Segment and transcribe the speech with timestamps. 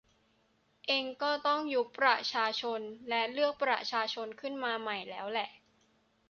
[0.87, 5.49] เอ็งก็คงต้องยุบประชาชนและเลือกประชาชนขึ้นมาใหม่แล้วแหละ